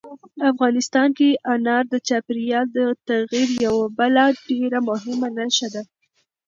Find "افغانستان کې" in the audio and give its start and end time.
0.51-1.29